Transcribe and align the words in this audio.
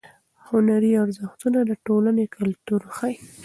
هنري 0.47 0.91
ارزښتونه 1.03 1.59
د 1.69 1.71
ټولنې 1.85 2.25
کلتور 2.35 2.81
ښیي. 2.95 3.15